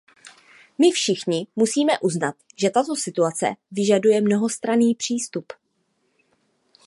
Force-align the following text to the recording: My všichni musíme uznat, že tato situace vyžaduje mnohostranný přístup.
My 0.77 0.91
všichni 0.91 1.47
musíme 1.55 1.99
uznat, 1.99 2.35
že 2.55 2.69
tato 2.69 2.95
situace 2.95 3.55
vyžaduje 3.71 4.21
mnohostranný 4.21 4.95
přístup. 4.95 5.53